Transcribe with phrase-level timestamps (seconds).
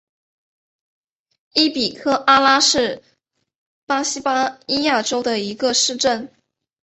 [1.53, 3.03] 伊比科阿拉是
[3.85, 6.33] 巴西巴伊亚州的一个市镇。